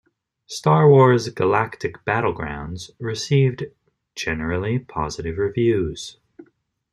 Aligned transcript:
"Star 0.47 0.89
Wars: 0.89 1.29
Galactic 1.29 2.03
Battlegrounds" 2.05 2.89
received 2.97 3.65
generally 4.15 4.79
positive 4.79 5.37
reviews. 5.37 6.17